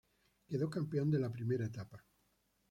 Quedó 0.47 0.67
campeón 0.67 1.11
de 1.11 1.19
la 1.19 1.31
primera 1.31 1.67
etapa. 1.67 2.03